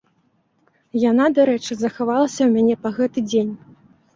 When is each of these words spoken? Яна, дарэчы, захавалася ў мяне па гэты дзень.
Яна, 1.09 1.27
дарэчы, 1.39 1.71
захавалася 1.81 2.41
ў 2.47 2.51
мяне 2.55 2.75
па 2.87 2.97
гэты 2.97 3.19
дзень. 3.31 3.53